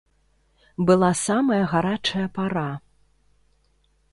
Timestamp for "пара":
2.39-2.67